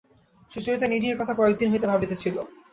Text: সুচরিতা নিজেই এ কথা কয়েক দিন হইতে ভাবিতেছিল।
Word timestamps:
সুচরিতা 0.51 0.87
নিজেই 0.87 1.13
এ 1.13 1.19
কথা 1.19 1.33
কয়েক 1.35 1.55
দিন 1.59 1.69
হইতে 1.71 1.87
ভাবিতেছিল। 1.91 2.35